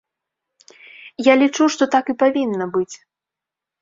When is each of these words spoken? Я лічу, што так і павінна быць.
Я 1.31 1.37
лічу, 1.41 1.63
што 1.75 1.83
так 1.97 2.05
і 2.15 2.19
павінна 2.25 2.65
быць. 2.79 2.95